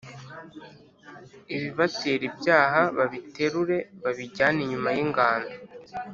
Ibibatera 1.55 2.23
ibyaha 2.29 2.81
babiterure 2.97 3.77
babijyane 4.03 4.59
inyuma 4.63 4.89
y’ingando 4.95 5.55